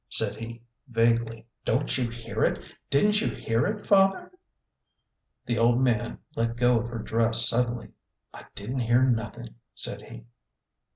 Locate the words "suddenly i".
7.47-8.45